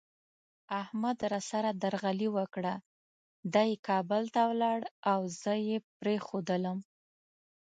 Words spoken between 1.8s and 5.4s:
درغلي وکړه، دی کابل ته ولاړ او